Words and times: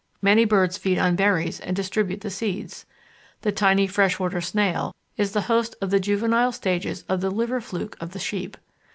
Many 0.23 0.45
birds 0.45 0.79
feed 0.79 0.97
on 0.97 1.15
berries 1.15 1.59
and 1.59 1.75
distribute 1.75 2.21
the 2.21 2.31
seeds. 2.31 2.87
The 3.41 3.51
tiny 3.51 3.85
freshwater 3.85 4.41
snail 4.41 4.95
is 5.15 5.33
the 5.33 5.41
host 5.41 5.75
of 5.79 5.91
the 5.91 5.99
juvenile 5.99 6.51
stages 6.51 7.03
of 7.07 7.21
the 7.21 7.29
liver 7.29 7.61
fluke 7.61 7.97
of 7.99 8.09
the 8.09 8.17
sheep. 8.17 8.57